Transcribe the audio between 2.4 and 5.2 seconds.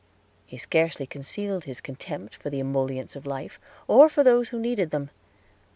the emollients of life, or for those who needed them.